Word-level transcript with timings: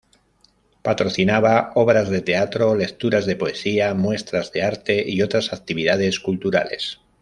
Patrocinaba 0.81 1.73
obras 1.75 2.09
de 2.09 2.21
teatro, 2.21 2.73
lecturas 2.73 3.27
de 3.27 3.35
poesía, 3.35 3.93
muestras 3.93 4.51
de 4.51 4.63
arte 4.63 5.07
y 5.07 5.21
otras 5.21 5.53
actividades 5.53 6.19
culturales. 6.19 6.99